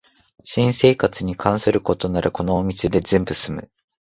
[0.43, 3.69] 新生活に関することならこのお店で全部すむ